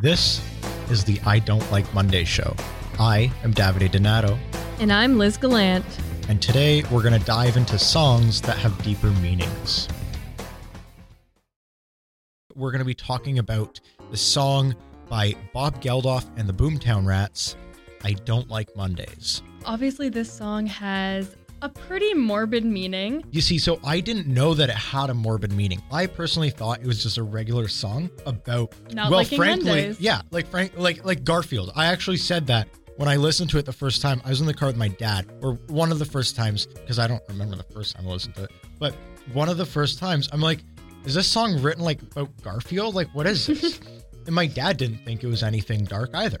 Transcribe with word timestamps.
This 0.00 0.40
is 0.90 1.04
the 1.04 1.20
I 1.26 1.38
Don't 1.38 1.70
Like 1.70 1.92
Monday 1.94 2.24
show. 2.24 2.54
I 2.98 3.30
am 3.42 3.52
Davide 3.52 3.90
Donato, 3.90 4.38
And 4.80 4.92
I'm 4.92 5.18
Liz 5.18 5.36
Gallant. 5.36 5.84
and 6.28 6.40
today 6.40 6.82
we're 6.90 7.02
going 7.02 7.18
to 7.18 7.24
dive 7.26 7.56
into 7.56 7.78
songs 7.78 8.40
that 8.42 8.56
have 8.58 8.80
deeper 8.82 9.10
meanings. 9.20 9.88
We're 12.54 12.70
going 12.70 12.80
to 12.80 12.84
be 12.86 12.94
talking 12.94 13.38
about 13.38 13.80
the 14.10 14.16
song 14.16 14.74
by 15.08 15.34
Bob 15.52 15.82
Geldof 15.82 16.26
and 16.36 16.48
the 16.48 16.52
Boomtown 16.54 17.06
Rats, 17.06 17.56
I 18.04 18.12
Don't 18.12 18.48
Like 18.48 18.74
Mondays. 18.76 19.42
Obviously, 19.64 20.08
this 20.08 20.32
song 20.32 20.66
has 20.66 21.36
a 21.62 21.68
pretty 21.68 22.12
morbid 22.14 22.64
meaning. 22.64 23.24
You 23.30 23.40
see, 23.40 23.58
so 23.58 23.78
I 23.84 24.00
didn't 24.00 24.26
know 24.26 24.52
that 24.54 24.68
it 24.68 24.76
had 24.76 25.10
a 25.10 25.14
morbid 25.14 25.52
meaning. 25.52 25.80
I 25.90 26.06
personally 26.06 26.50
thought 26.50 26.80
it 26.80 26.86
was 26.86 27.02
just 27.02 27.18
a 27.18 27.22
regular 27.22 27.68
song 27.68 28.10
about 28.26 28.74
Not 28.92 29.10
well, 29.10 29.24
frankly, 29.24 29.64
Mondays. 29.70 30.00
yeah, 30.00 30.22
like 30.30 30.46
Frank, 30.48 30.72
like 30.76 31.04
like 31.04 31.24
Garfield. 31.24 31.70
I 31.74 31.86
actually 31.86 32.16
said 32.18 32.46
that 32.48 32.68
when 32.96 33.08
I 33.08 33.16
listened 33.16 33.50
to 33.50 33.58
it 33.58 33.64
the 33.64 33.72
first 33.72 34.02
time. 34.02 34.20
I 34.24 34.30
was 34.30 34.40
in 34.40 34.46
the 34.46 34.54
car 34.54 34.68
with 34.68 34.76
my 34.76 34.88
dad, 34.88 35.30
or 35.42 35.54
one 35.68 35.90
of 35.92 35.98
the 35.98 36.04
first 36.04 36.36
times, 36.36 36.66
because 36.66 36.98
I 36.98 37.06
don't 37.06 37.22
remember 37.28 37.56
the 37.56 37.62
first 37.72 37.96
time 37.96 38.06
I 38.06 38.10
listened 38.10 38.34
to 38.36 38.44
it. 38.44 38.50
But 38.78 38.94
one 39.32 39.48
of 39.48 39.56
the 39.56 39.66
first 39.66 39.98
times, 39.98 40.28
I'm 40.32 40.40
like, 40.40 40.60
is 41.04 41.14
this 41.14 41.26
song 41.26 41.60
written 41.62 41.82
like 41.84 42.02
about 42.02 42.30
Garfield? 42.42 42.94
Like, 42.94 43.08
what 43.14 43.26
is 43.26 43.46
this? 43.48 43.80
and 44.26 44.34
my 44.34 44.46
dad 44.46 44.76
didn't 44.76 45.04
think 45.04 45.24
it 45.24 45.26
was 45.28 45.42
anything 45.42 45.84
dark 45.84 46.10
either. 46.14 46.38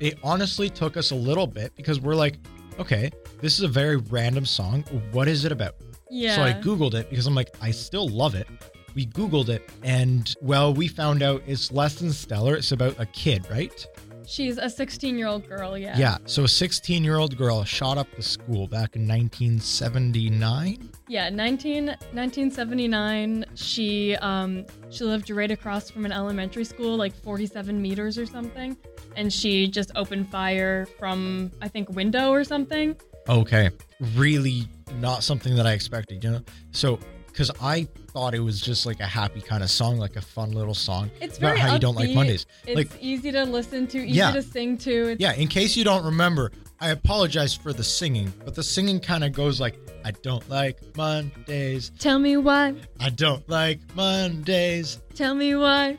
It 0.00 0.18
honestly 0.24 0.68
took 0.68 0.96
us 0.96 1.12
a 1.12 1.14
little 1.14 1.46
bit 1.46 1.74
because 1.76 2.00
we're 2.00 2.14
like, 2.16 2.38
okay, 2.78 3.10
this 3.40 3.58
is 3.58 3.64
a 3.64 3.68
very 3.68 3.96
random 3.96 4.46
song. 4.46 4.82
What 5.12 5.28
is 5.28 5.44
it 5.44 5.52
about? 5.52 5.74
Yeah. 6.10 6.36
So 6.36 6.42
I 6.42 6.52
Googled 6.52 6.94
it 6.94 7.08
because 7.10 7.26
I'm 7.26 7.34
like, 7.34 7.54
I 7.60 7.70
still 7.70 8.08
love 8.08 8.34
it. 8.34 8.46
We 8.94 9.06
Googled 9.06 9.48
it, 9.48 9.70
and 9.82 10.34
well, 10.42 10.74
we 10.74 10.86
found 10.86 11.22
out 11.22 11.42
it's 11.46 11.72
less 11.72 11.94
than 11.94 12.12
stellar. 12.12 12.54
It's 12.54 12.72
about 12.72 13.00
a 13.00 13.06
kid, 13.06 13.46
right? 13.50 13.86
She's 14.26 14.58
a 14.58 14.68
16 14.70 15.18
year 15.18 15.26
old 15.26 15.48
girl, 15.48 15.76
yeah. 15.76 15.96
Yeah. 15.96 16.18
So 16.26 16.44
a 16.44 16.48
16 16.48 17.02
year 17.04 17.16
old 17.16 17.36
girl 17.36 17.64
shot 17.64 17.98
up 17.98 18.06
the 18.14 18.22
school 18.22 18.66
back 18.66 18.96
in 18.96 19.06
1979. 19.08 20.90
Yeah, 21.08 21.28
19, 21.28 21.86
1979. 21.86 23.44
She 23.54 24.16
um 24.16 24.64
she 24.90 25.04
lived 25.04 25.30
right 25.30 25.50
across 25.50 25.90
from 25.90 26.04
an 26.04 26.12
elementary 26.12 26.64
school, 26.64 26.96
like 26.96 27.14
47 27.14 27.80
meters 27.80 28.18
or 28.18 28.26
something, 28.26 28.76
and 29.16 29.32
she 29.32 29.68
just 29.68 29.90
opened 29.94 30.28
fire 30.30 30.86
from 30.98 31.50
I 31.60 31.68
think 31.68 31.88
window 31.90 32.30
or 32.30 32.44
something. 32.44 32.96
Okay. 33.28 33.70
Really 34.14 34.64
not 34.98 35.22
something 35.22 35.54
that 35.56 35.66
I 35.66 35.72
expected, 35.72 36.22
you 36.24 36.30
know? 36.30 36.40
So, 36.72 36.98
because 37.26 37.50
I 37.62 37.88
thought 38.08 38.34
it 38.34 38.40
was 38.40 38.60
just 38.60 38.84
like 38.84 39.00
a 39.00 39.06
happy 39.06 39.40
kind 39.40 39.62
of 39.62 39.70
song, 39.70 39.96
like 39.96 40.16
a 40.16 40.20
fun 40.20 40.50
little 40.52 40.74
song 40.74 41.10
It's 41.20 41.38
about 41.38 41.56
how 41.56 41.72
you 41.72 41.78
don't 41.80 41.94
like. 41.94 42.10
Mondays. 42.10 42.44
It's 42.66 42.76
Like, 42.76 42.90
easy 43.00 43.32
to 43.32 43.44
listen 43.44 43.86
to, 43.86 43.98
easy 43.98 44.18
Yeah. 44.18 44.32
to 44.32 44.42
sing 44.42 44.76
to. 44.78 45.10
It's, 45.12 45.20
Yeah, 45.20 45.32
in 45.32 45.48
case 45.48 45.74
you 45.76 45.84
don't 45.84 46.04
remember, 46.04 46.52
I 46.78 46.90
apologize 46.90 47.54
for 47.54 47.72
the 47.72 47.84
singing, 47.84 48.30
but 48.44 48.54
the 48.54 48.62
singing 48.62 49.00
kind 49.00 49.24
of 49.24 49.32
goes 49.32 49.60
like, 49.60 49.78
I 50.04 50.10
don't 50.10 50.46
like 50.50 50.78
Mondays. 50.96 51.90
Tell 51.98 52.18
me 52.18 52.36
why. 52.36 52.74
I 53.00 53.08
don't 53.10 53.48
like 53.48 53.78
Mondays. 53.94 54.98
Tell 55.14 55.34
me 55.34 55.54
why. 55.54 55.96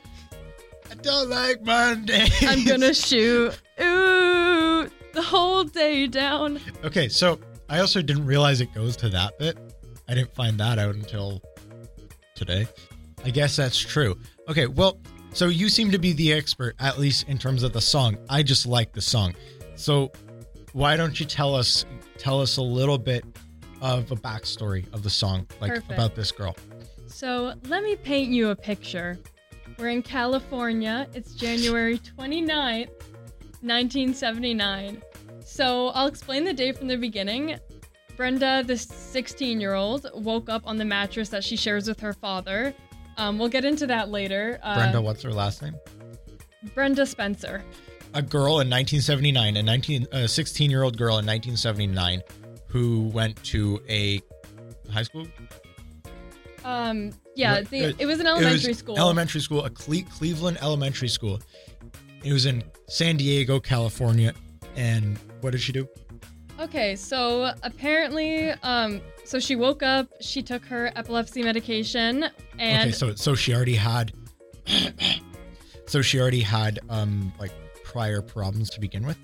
I 0.93 0.95
don't 0.97 1.27
like 1.27 1.63
Mondays. 1.63 2.43
I'm 2.43 2.63
gonna 2.65 2.93
shoot. 2.93 3.59
Ooh, 3.81 4.87
the 5.13 5.21
whole 5.23 5.63
day 5.63 6.05
down. 6.05 6.59
Okay, 6.83 7.09
so 7.09 7.39
I 7.67 7.79
also 7.79 8.03
didn't 8.03 8.27
realize 8.27 8.61
it 8.61 8.71
goes 8.75 8.95
to 8.97 9.09
that 9.09 9.39
bit. 9.39 9.57
I 10.07 10.13
didn't 10.13 10.35
find 10.35 10.55
that 10.59 10.77
out 10.77 10.93
until 10.93 11.41
today. 12.35 12.67
I 13.25 13.31
guess 13.31 13.55
that's 13.55 13.79
true. 13.79 14.15
Okay, 14.47 14.67
well, 14.67 14.99
so 15.33 15.47
you 15.47 15.67
seem 15.67 15.89
to 15.89 15.97
be 15.97 16.13
the 16.13 16.31
expert, 16.31 16.75
at 16.79 16.99
least 16.99 17.27
in 17.27 17.39
terms 17.39 17.63
of 17.63 17.73
the 17.73 17.81
song. 17.81 18.15
I 18.29 18.43
just 18.43 18.67
like 18.67 18.93
the 18.93 19.01
song. 19.01 19.33
So 19.75 20.11
why 20.73 20.95
don't 20.95 21.19
you 21.19 21.25
tell 21.25 21.55
us 21.55 21.85
tell 22.19 22.39
us 22.39 22.57
a 22.57 22.61
little 22.61 22.99
bit 22.99 23.25
of 23.81 24.11
a 24.11 24.15
backstory 24.15 24.85
of 24.93 25.01
the 25.01 25.09
song, 25.09 25.47
like 25.59 25.71
Perfect. 25.71 25.91
about 25.91 26.13
this 26.13 26.31
girl? 26.31 26.55
So 27.07 27.55
let 27.67 27.81
me 27.81 27.95
paint 27.95 28.31
you 28.31 28.49
a 28.49 28.55
picture. 28.55 29.17
We're 29.83 29.89
in 29.89 30.01
California. 30.01 31.09
It's 31.13 31.33
January 31.33 31.97
29th, 31.97 32.87
1979. 33.59 35.03
So 35.43 35.87
I'll 35.89 36.07
explain 36.07 36.45
the 36.45 36.53
day 36.53 36.71
from 36.71 36.87
the 36.87 36.95
beginning. 36.95 37.59
Brenda, 38.15 38.63
the 38.65 38.77
16 38.77 39.59
year 39.59 39.73
old, 39.73 40.09
woke 40.13 40.47
up 40.47 40.61
on 40.65 40.77
the 40.77 40.85
mattress 40.85 41.27
that 41.27 41.43
she 41.43 41.57
shares 41.57 41.89
with 41.89 41.99
her 41.99 42.13
father. 42.13 42.73
Um, 43.17 43.37
we'll 43.37 43.49
get 43.49 43.65
into 43.65 43.85
that 43.87 44.07
later. 44.07 44.57
Uh, 44.63 44.75
Brenda, 44.75 45.01
what's 45.01 45.21
her 45.21 45.33
last 45.33 45.61
name? 45.61 45.75
Brenda 46.73 47.05
Spencer. 47.05 47.61
A 48.13 48.21
girl 48.21 48.61
in 48.61 48.69
1979, 48.69 49.57
a 49.57 49.63
19 49.63 50.07
a 50.13 50.29
16 50.29 50.71
year 50.71 50.83
old 50.83 50.97
girl 50.97 51.17
in 51.17 51.25
1979 51.25 52.21
who 52.67 53.09
went 53.09 53.35
to 53.43 53.81
a 53.89 54.21
high 54.89 55.03
school 55.03 55.27
Um, 56.63 57.11
yeah, 57.35 57.61
the, 57.61 57.85
uh, 57.87 57.93
it 57.97 58.05
was 58.05 58.19
an 58.19 58.27
It 58.27 58.33
was 58.33 58.41
elementary 58.43 58.73
school. 58.73 58.97
Elementary 58.97 59.41
school, 59.41 59.65
a 59.65 59.69
Cle- 59.69 60.03
Cleveland 60.11 60.57
elementary 60.61 61.07
school. 61.07 61.39
It 62.23 62.31
was 62.31 62.45
in 62.45 62.63
San 62.87 63.17
Diego, 63.17 63.59
California. 63.59 64.33
And 64.75 65.17
what 65.41 65.51
did 65.51 65.61
she 65.61 65.71
do? 65.71 65.87
Okay, 66.59 66.95
so 66.95 67.51
apparently, 67.63 68.51
um, 68.63 69.01
so 69.25 69.39
she 69.39 69.55
woke 69.55 69.81
up, 69.83 70.07
she 70.21 70.41
took 70.41 70.63
her 70.65 70.91
epilepsy 70.95 71.41
medication, 71.43 72.25
and 72.59 72.89
okay, 72.89 72.91
so 72.91 73.15
so 73.15 73.33
she 73.35 73.53
already 73.55 73.75
had 73.75 74.13
so 75.87 76.01
she 76.01 76.19
already 76.19 76.41
had 76.41 76.79
um 76.89 77.33
like 77.39 77.51
prior 77.83 78.21
problems 78.21 78.69
to 78.71 78.79
begin 78.79 79.05
with. 79.05 79.17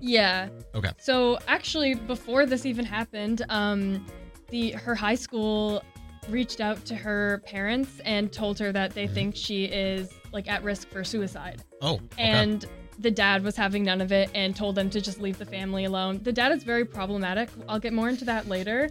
yeah. 0.00 0.48
Okay. 0.74 0.90
So 0.98 1.38
actually, 1.46 1.94
before 1.94 2.46
this 2.46 2.64
even 2.66 2.84
happened, 2.84 3.44
um, 3.48 4.04
the 4.48 4.72
her 4.72 4.94
high 4.94 5.14
school 5.14 5.82
reached 6.28 6.60
out 6.60 6.84
to 6.86 6.94
her 6.94 7.42
parents 7.46 8.00
and 8.04 8.32
told 8.32 8.58
her 8.58 8.72
that 8.72 8.92
they 8.94 9.06
Mhm. 9.06 9.14
think 9.14 9.36
she 9.36 9.64
is 9.64 10.10
like 10.32 10.48
at 10.48 10.62
risk 10.62 10.88
for 10.88 11.02
suicide, 11.02 11.62
Oh, 11.82 11.94
okay. 11.94 12.04
and 12.18 12.64
the 12.98 13.10
dad 13.10 13.42
was 13.42 13.56
having 13.56 13.82
none 13.82 14.00
of 14.00 14.12
it 14.12 14.30
and 14.34 14.54
told 14.54 14.74
them 14.74 14.90
to 14.90 15.00
just 15.00 15.20
leave 15.20 15.38
the 15.38 15.46
family 15.46 15.84
alone. 15.84 16.20
The 16.22 16.32
dad 16.32 16.52
is 16.52 16.62
very 16.62 16.84
problematic. 16.84 17.48
I'll 17.68 17.78
get 17.80 17.92
more 17.92 18.08
into 18.08 18.24
that 18.26 18.46
later, 18.48 18.90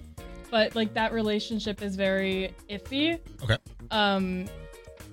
but 0.49 0.75
like 0.75 0.93
that 0.95 1.13
relationship 1.13 1.81
is 1.81 1.95
very 1.95 2.53
iffy. 2.69 3.19
Okay. 3.43 3.57
Um, 3.91 4.45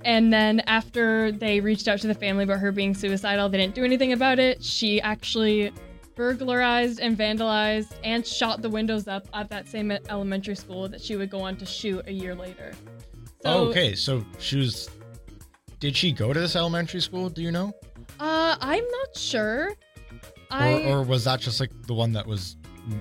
and 0.04 0.32
then 0.32 0.60
after 0.66 1.30
they 1.30 1.60
reached 1.60 1.88
out 1.88 2.00
to 2.00 2.06
the 2.06 2.14
family 2.14 2.44
about 2.44 2.58
her 2.60 2.72
being 2.72 2.94
suicidal, 2.94 3.48
they 3.48 3.58
didn't 3.58 3.74
do 3.74 3.84
anything 3.84 4.12
about 4.12 4.38
it. 4.38 4.62
She 4.64 5.00
actually 5.00 5.72
burglarized 6.16 6.98
and 6.98 7.16
vandalized 7.16 7.92
and 8.02 8.26
shot 8.26 8.62
the 8.62 8.68
windows 8.68 9.06
up 9.06 9.28
at 9.34 9.48
that 9.50 9.68
same 9.68 9.92
elementary 10.08 10.56
school 10.56 10.88
that 10.88 11.00
she 11.00 11.14
would 11.14 11.30
go 11.30 11.40
on 11.40 11.56
to 11.56 11.66
shoot 11.66 12.02
a 12.08 12.12
year 12.12 12.34
later. 12.34 12.72
So, 13.42 13.52
oh, 13.52 13.68
okay, 13.68 13.94
so 13.94 14.24
she 14.38 14.58
was 14.58 14.90
did 15.78 15.94
she 15.94 16.10
go 16.10 16.32
to 16.32 16.40
this 16.40 16.56
elementary 16.56 17.00
school? 17.00 17.28
Do 17.28 17.42
you 17.42 17.52
know? 17.52 17.72
Uh, 18.18 18.56
I'm 18.60 18.84
not 18.84 19.16
sure. 19.16 19.74
I 20.50 20.82
Or, 20.84 20.98
or 20.98 21.02
was 21.02 21.24
that 21.24 21.40
just 21.40 21.60
like 21.60 21.70
the 21.86 21.94
one 21.94 22.12
that 22.12 22.26
was 22.26 22.56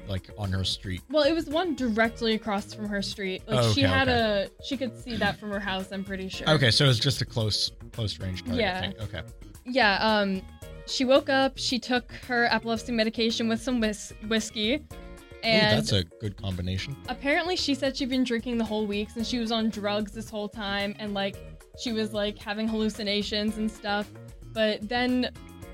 like 0.08 0.30
on 0.38 0.52
her 0.52 0.64
street? 0.64 1.02
well, 1.10 1.24
it 1.24 1.32
was 1.32 1.48
one 1.48 1.76
directly 1.76 2.34
across 2.34 2.74
from 2.74 2.90
her 2.90 3.02
street. 3.02 3.44
Like 3.48 3.60
Oh, 3.64 3.72
she 3.72 3.82
had 3.82 4.10
okay. 4.10 4.50
a, 4.60 4.64
she 4.64 4.76
could 4.78 4.98
see 4.98 5.16
that 5.16 5.40
from 5.40 5.52
her 5.52 5.60
house. 5.60 5.92
I'm 5.92 6.04
pretty 6.04 6.28
sure. 6.28 6.50
Okay, 6.50 6.70
so 6.70 6.86
it 6.86 6.90
was 6.90 7.00
just 7.00 7.22
a 7.22 7.26
close 7.26 7.72
close 7.94 8.20
range 8.20 8.44
Yeah. 8.46 8.92
Okay. 9.00 9.22
Yeah, 9.66 9.98
um, 10.02 10.42
she 10.88 11.06
woke 11.06 11.30
up, 11.30 11.58
she 11.58 11.80
took 11.80 12.12
her 12.28 12.46
epilepsy 12.46 12.92
medication 12.92 13.48
with 13.48 13.62
some 13.62 13.80
whis- 13.80 14.14
whiskey, 14.28 14.76
Ooh, 14.76 15.60
that's 15.60 15.92
a 15.92 16.04
good 16.20 16.38
combination. 16.38 16.96
apparently 17.08 17.56
she 17.56 17.76
said 17.76 17.96
she'd 17.96 18.10
been 18.10 18.24
drinking 18.24 18.58
the 18.58 18.64
whole 18.64 18.88
week 18.88 19.12
since 19.12 19.28
she 19.28 19.38
was 19.38 19.52
on 19.52 19.70
drugs 19.70 20.12
this 20.12 20.30
whole 20.30 20.50
time, 20.50 20.96
and 20.98 21.14
like 21.14 21.36
she 21.80 21.92
was 21.92 22.14
like 22.14 22.38
having 22.38 22.68
hallucinations 22.68 23.58
and 23.58 23.70
stuff. 23.70 24.12
But 24.54 24.88
then 24.88 25.32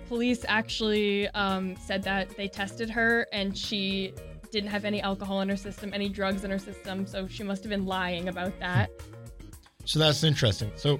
police 0.07 0.43
actually 0.47 1.29
um, 1.29 1.75
said 1.77 2.03
that 2.03 2.35
they 2.35 2.47
tested 2.47 2.89
her 2.89 3.27
and 3.31 3.57
she 3.57 4.13
didn't 4.51 4.69
have 4.69 4.83
any 4.83 5.01
alcohol 5.01 5.39
in 5.39 5.47
her 5.47 5.55
system, 5.55 5.91
any 5.93 6.09
drugs 6.09 6.43
in 6.43 6.51
her 6.51 6.59
system, 6.59 7.07
so 7.07 7.27
she 7.27 7.43
must 7.43 7.63
have 7.63 7.69
been 7.69 7.85
lying 7.85 8.27
about 8.27 8.59
that. 8.59 8.89
So 9.85 9.99
that's 9.99 10.23
interesting. 10.23 10.71
So 10.75 10.99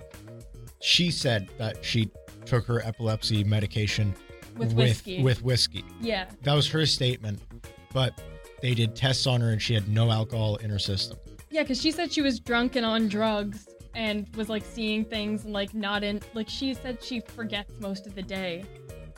she 0.82 1.12
said 1.12 1.50
that 1.58 1.84
she 1.84 2.10
took 2.46 2.66
her 2.66 2.82
epilepsy 2.86 3.44
medication 3.44 4.14
With 4.58 4.74
whiskey. 4.74 5.22
With 5.24 5.44
whiskey. 5.44 5.86
Yeah. 6.00 6.26
That 6.44 6.54
was 6.54 6.68
her 6.70 6.86
statement. 6.86 7.40
But 7.94 8.22
they 8.62 8.74
did 8.74 8.96
tests 8.96 9.28
on 9.28 9.42
her 9.42 9.50
and 9.50 9.62
she 9.62 9.74
had 9.74 9.88
no 9.90 10.12
alcohol 10.12 10.58
in 10.58 10.70
her 10.70 10.80
system. 10.80 11.18
Yeah, 11.50 11.64
because 11.64 11.82
she 11.82 11.92
said 11.92 12.12
she 12.12 12.22
was 12.22 12.40
drunk 12.40 12.76
and 12.76 12.86
on 12.86 13.08
drugs 13.10 13.68
and 13.94 14.28
was 14.36 14.48
like 14.48 14.64
seeing 14.64 15.04
things 15.04 15.44
and 15.44 15.54
like 15.54 15.74
not 15.74 16.04
in 16.04 16.22
like 16.34 16.48
she 16.48 16.74
said 16.74 17.04
she 17.04 17.20
forgets 17.20 17.74
most 17.82 18.08
of 18.08 18.16
the 18.16 18.22
day, 18.22 18.64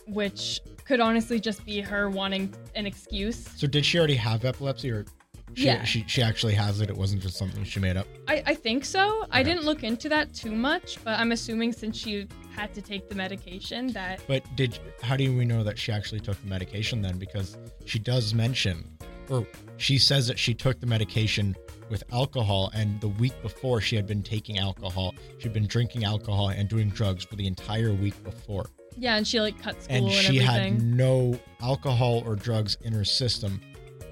which 0.08 0.62
could 0.86 1.00
honestly 1.00 1.40
just 1.40 1.64
be 1.66 1.80
her 1.80 2.10
wanting 2.10 2.54
an 2.76 2.86
excuse. 2.88 3.48
So 3.56 3.68
did 3.68 3.86
she 3.86 3.98
already 4.00 4.16
have 4.16 4.46
epilepsy 4.46 4.90
or 4.92 5.06
she, 5.54 5.66
Yeah. 5.66 5.84
she 5.84 6.04
she 6.08 6.24
actually 6.24 6.56
has 6.56 6.82
it? 6.82 6.90
It 6.90 6.98
wasn't 6.98 7.22
just 7.22 7.38
something 7.38 7.64
she 7.64 7.80
made 7.80 7.98
up. 7.98 8.08
I, 8.28 8.42
I 8.48 8.54
think 8.56 8.84
so. 8.86 9.26
I 9.30 9.44
didn't 9.44 9.64
look 9.64 9.84
into 9.84 10.10
that 10.10 10.34
too 10.34 10.52
much, 10.54 10.98
but 11.04 11.20
I'm 11.20 11.32
assuming 11.32 11.72
since 11.74 11.96
she 11.98 12.28
had 12.56 12.74
to 12.74 12.82
take 12.82 13.10
the 13.10 13.16
medication 13.16 13.88
that 13.94 14.22
But 14.28 14.44
did 14.56 14.78
how 15.02 15.16
do 15.18 15.36
we 15.36 15.46
know 15.46 15.64
that 15.64 15.78
she 15.78 15.92
actually 15.92 16.20
took 16.22 16.40
the 16.42 16.48
medication 16.48 17.02
then? 17.02 17.18
Because 17.18 17.58
she 17.86 18.00
does 18.00 18.34
mention, 18.34 18.88
or 19.30 19.48
she 19.78 19.98
says 19.98 20.28
that 20.28 20.38
she 20.40 20.54
took 20.54 20.80
the 20.80 20.86
medication 20.88 21.56
with 21.90 22.04
alcohol, 22.12 22.72
and 22.74 23.00
the 23.02 23.08
week 23.10 23.34
before 23.42 23.82
she 23.82 23.96
had 23.96 24.08
been 24.08 24.24
taking 24.24 24.58
alcohol. 24.58 25.14
She'd 25.40 25.54
been 25.54 25.68
drinking 25.68 26.04
alcohol 26.06 26.50
and 26.50 26.68
doing 26.70 26.90
drugs 26.90 27.24
for 27.24 27.36
the 27.36 27.46
entire 27.46 27.94
week 27.94 28.22
before, 28.24 28.66
yeah, 28.98 29.16
and 29.18 29.28
she 29.28 29.40
like 29.42 29.60
cut 29.62 29.82
school 29.84 29.96
and 29.96 30.06
and, 30.06 30.14
she 30.14 30.40
everything. 30.40 30.74
had 30.76 30.84
no 30.84 31.40
alcohol 31.62 32.24
or 32.26 32.36
drugs 32.36 32.78
in 32.82 32.94
her 32.94 33.04
system 33.06 33.60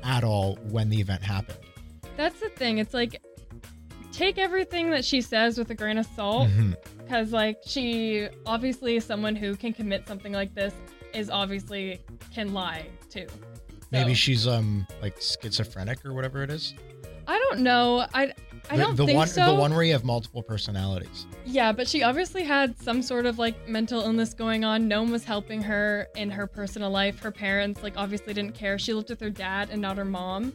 at 0.04 0.24
all 0.24 0.58
when 0.70 0.90
the 0.90 1.00
event 1.00 1.22
happened. 1.24 1.60
That's 2.18 2.40
the 2.40 2.50
thing. 2.50 2.78
It's 2.80 2.94
like 2.94 3.22
take 4.12 4.38
everything 4.38 4.92
that 4.92 5.06
she 5.06 5.22
says 5.22 5.58
with 5.58 5.70
a 5.70 5.76
grain 5.76 5.98
of 5.98 6.06
salt 6.16 6.50
Mhm. 6.50 6.76
Because 7.12 7.34
like 7.34 7.58
she 7.66 8.30
obviously 8.46 8.96
is 8.96 9.04
someone 9.04 9.36
who 9.36 9.54
can 9.58 9.74
commit 9.74 10.08
something 10.08 10.32
like 10.32 10.56
this 10.56 10.74
is 11.14 11.30
obviously 11.30 12.02
can 12.34 12.54
lie 12.54 12.88
too. 13.10 13.28
Maybe 13.92 14.14
So, 14.14 14.16
she's 14.16 14.48
um 14.48 14.88
like 15.02 15.22
schizophrenic 15.22 16.06
or 16.06 16.14
whatever 16.14 16.42
it 16.42 16.50
is. 16.50 16.74
I 17.28 17.38
don't 17.38 17.60
know. 17.60 18.06
I 18.14 18.34
I 18.70 18.78
the, 18.78 18.84
don't 18.84 18.96
the 18.96 19.06
think 19.08 19.18
one 19.18 19.28
so. 19.28 19.46
the 19.46 19.54
one 19.54 19.74
where 19.74 19.84
you 19.84 19.92
have 19.92 20.06
multiple 20.06 20.42
personalities. 20.42 21.26
Yeah, 21.44 21.74
but 21.74 21.86
she 21.86 22.02
obviously 22.02 22.44
had 22.44 22.82
some 22.82 23.02
sort 23.02 23.26
of 23.26 23.38
like 23.38 23.68
mental 23.68 24.02
illness 24.02 24.34
going 24.34 24.64
on. 24.64 24.88
No 24.88 25.02
one 25.02 25.12
was 25.12 25.26
helping 25.26 25.62
her 25.64 26.08
in 26.16 26.30
her 26.30 26.48
personal 26.48 26.92
life. 26.92 27.20
Her 27.20 27.32
parents, 27.32 27.84
like, 27.84 27.98
obviously 27.98 28.34
didn't 28.34 28.56
care. 28.56 28.80
She 28.80 28.94
lived 28.94 29.10
with 29.10 29.20
her 29.20 29.30
dad 29.30 29.70
and 29.72 29.82
not 29.82 29.98
her 29.98 30.06
mom. 30.06 30.54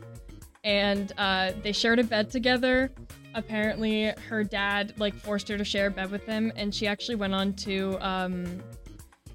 And 0.65 1.13
uh, 1.19 1.53
they 1.63 1.73
shared 1.73 1.99
a 1.99 2.05
bed 2.05 2.31
together. 2.31 2.91
Apparently, 3.37 4.13
her 4.29 4.43
dad 4.43 4.95
like 4.97 5.15
forced 5.15 5.47
her 5.49 5.59
to 5.59 5.65
share 5.65 5.87
a 5.87 5.91
bed 5.91 6.11
with 6.11 6.25
him, 6.25 6.51
and 6.57 6.75
she 6.75 6.87
actually 6.87 7.17
went 7.17 7.35
on 7.35 7.53
to 7.55 7.97
um, 8.01 8.63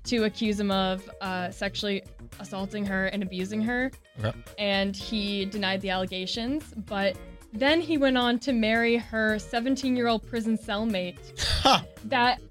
to 0.06 0.24
accuse 0.24 0.60
him 0.60 0.72
of 0.72 1.08
uh, 1.22 1.52
sexually 1.52 2.04
assaulting 2.40 2.84
her 2.86 3.06
and 3.08 3.22
abusing 3.22 3.62
her. 3.62 3.92
Okay. 4.24 4.38
And 4.58 4.96
he 4.96 5.46
denied 5.46 5.82
the 5.82 5.92
allegations, 5.92 6.74
but 6.76 7.16
then 7.54 7.80
he 7.80 7.98
went 7.98 8.18
on 8.18 8.40
to 8.40 8.54
marry 8.54 8.98
her 8.98 9.38
17 9.38 9.96
year 9.96 10.08
old 10.08 10.28
prison 10.28 10.58
cellmate 10.58 11.18
Ha! 11.62 11.86
that 12.06 12.42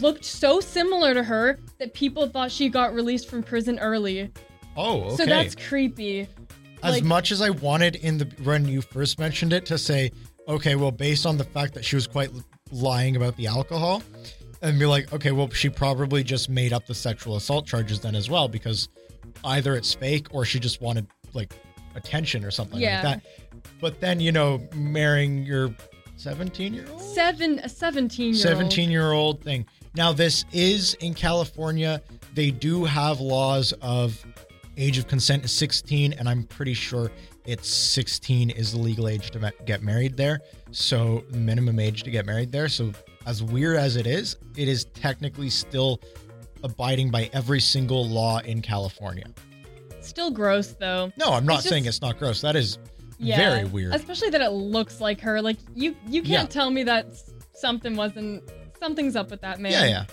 looked 0.00 0.24
so 0.24 0.60
similar 0.60 1.12
to 1.12 1.22
her 1.22 1.58
that 1.78 1.92
people 1.92 2.26
thought 2.28 2.50
she 2.50 2.68
got 2.68 2.94
released 2.94 3.28
from 3.28 3.42
prison 3.42 3.78
early. 3.78 4.32
Oh, 4.76 5.02
okay. 5.02 5.16
So 5.16 5.26
that's 5.26 5.54
creepy. 5.54 6.28
as 6.82 6.94
like- 6.94 7.04
much 7.04 7.30
as 7.30 7.42
I 7.42 7.50
wanted 7.50 7.96
in 7.96 8.18
the 8.18 8.24
when 8.42 8.66
you 8.66 8.80
first 8.80 9.18
mentioned 9.18 9.52
it 9.52 9.66
to 9.66 9.76
say, 9.76 10.10
okay, 10.48 10.74
well, 10.74 10.90
based 10.90 11.26
on 11.26 11.36
the 11.36 11.44
fact 11.44 11.74
that 11.74 11.84
she 11.84 11.96
was 11.96 12.06
quite 12.06 12.30
lying 12.70 13.16
about 13.16 13.36
the 13.36 13.46
alcohol, 13.46 14.02
and 14.62 14.78
be 14.78 14.86
like, 14.86 15.12
okay, 15.12 15.30
well, 15.30 15.50
she 15.50 15.68
probably 15.68 16.24
just 16.24 16.48
made 16.48 16.72
up 16.72 16.86
the 16.86 16.94
sexual 16.94 17.36
assault 17.36 17.66
charges 17.66 18.00
then 18.00 18.14
as 18.14 18.30
well 18.30 18.48
because 18.48 18.88
either 19.44 19.74
it's 19.76 19.92
fake 19.92 20.26
or 20.30 20.44
she 20.46 20.58
just 20.58 20.80
wanted 20.80 21.06
like 21.34 21.52
attention 21.94 22.44
or 22.44 22.50
something 22.50 22.80
Yeah. 22.80 23.02
like 23.02 23.22
that. 23.22 23.62
But 23.80 24.00
then 24.00 24.20
you 24.20 24.32
know, 24.32 24.66
marrying 24.74 25.44
your 25.44 25.74
seventeen-year-old, 26.16 27.00
Seven, 27.02 27.58
a 27.58 27.68
17 27.68 28.26
year 28.26 28.34
old. 28.34 28.42
17 28.42 28.90
year 28.90 29.12
old 29.12 29.42
thing. 29.42 29.66
Now, 29.96 30.12
this 30.12 30.44
is 30.52 30.94
in 30.94 31.12
California. 31.14 32.00
They 32.34 32.50
do 32.50 32.84
have 32.84 33.20
laws 33.20 33.72
of 33.82 34.24
age 34.76 34.98
of 34.98 35.06
consent 35.06 35.44
is 35.44 35.52
16, 35.52 36.12
and 36.14 36.28
I'm 36.28 36.44
pretty 36.44 36.74
sure 36.74 37.10
it's 37.46 37.68
16 37.68 38.50
is 38.50 38.72
the 38.72 38.78
legal 38.78 39.08
age 39.08 39.30
to 39.32 39.52
get 39.66 39.82
married 39.82 40.16
there. 40.16 40.40
So, 40.70 41.24
minimum 41.30 41.78
age 41.78 42.02
to 42.04 42.10
get 42.10 42.26
married 42.26 42.50
there. 42.52 42.68
So, 42.68 42.92
as 43.26 43.42
weird 43.42 43.76
as 43.76 43.96
it 43.96 44.06
is, 44.06 44.36
it 44.56 44.68
is 44.68 44.84
technically 44.86 45.50
still 45.50 46.00
abiding 46.62 47.10
by 47.10 47.28
every 47.32 47.60
single 47.60 48.06
law 48.08 48.38
in 48.40 48.62
California. 48.62 49.26
Still 50.00 50.30
gross 50.30 50.68
though. 50.78 51.10
No, 51.16 51.32
I'm 51.32 51.46
not 51.46 51.60
It's 51.60 51.68
saying 51.68 51.84
just- 51.84 51.98
it's 51.98 52.02
not 52.02 52.18
gross. 52.18 52.40
That 52.42 52.56
is 52.56 52.78
Yeah. 53.18 53.36
very 53.36 53.64
weird. 53.64 53.94
Especially 53.94 54.30
that 54.30 54.40
it 54.42 54.50
looks 54.50 55.00
like 55.00 55.20
her. 55.20 55.40
Like 55.40 55.56
you, 55.74 55.96
you 56.08 56.22
can't 56.22 56.42
Yeah. 56.42 56.44
tell 56.46 56.70
me 56.70 56.82
that 56.84 57.06
something 57.54 57.96
wasn't. 57.96 58.42
Something's 58.78 59.16
up 59.16 59.30
with 59.30 59.40
that 59.42 59.60
man. 59.60 59.72
yeah, 59.72 59.84
yeah. 59.86 60.04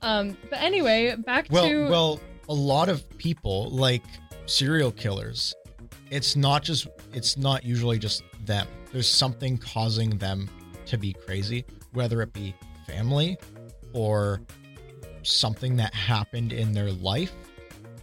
Um. 0.00 0.36
But 0.48 0.60
anyway, 0.62 1.14
back 1.16 1.46
Well, 1.50 1.68
to 1.68 1.88
well, 1.88 2.20
a 2.48 2.54
lot 2.54 2.88
of 2.88 3.08
people 3.18 3.70
like 3.70 4.02
serial 4.46 4.92
killers. 4.92 5.54
It's 6.10 6.36
not 6.36 6.62
just. 6.62 6.86
It's 7.12 7.36
not 7.36 7.64
usually 7.64 7.98
just 7.98 8.22
them. 8.44 8.66
There's 8.92 9.08
something 9.08 9.58
causing 9.58 10.10
them 10.18 10.48
to 10.86 10.98
be 10.98 11.12
crazy, 11.12 11.64
whether 11.92 12.22
it 12.22 12.32
be 12.32 12.54
family 12.86 13.38
or 13.92 14.42
something 15.22 15.76
that 15.76 15.94
happened 15.94 16.52
in 16.52 16.72
their 16.72 16.92
life 16.92 17.32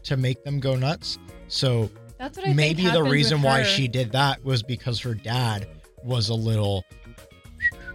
to 0.04 0.18
make 0.18 0.44
them 0.44 0.60
go 0.60 0.76
nuts. 0.76 1.20
So 1.48 1.90
that's 2.18 2.38
what 2.38 2.48
I 2.48 2.54
maybe 2.54 2.90
the 2.90 3.04
reason 3.04 3.42
why 3.42 3.64
she 3.64 3.88
did 3.88 4.12
that 4.14 4.44
was 4.44 4.64
because 4.64 5.00
her 5.02 5.14
dad 5.14 5.68
was 6.04 6.30
a 6.30 6.34
little 6.34 6.84